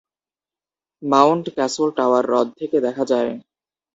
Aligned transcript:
Mount 1.03 1.45
Castle 1.55 1.89
Tower 1.97 2.23
হ্রদ 2.29 2.47
থেকে 2.59 2.77
দেখা 2.85 3.03
যায়। 3.11 3.31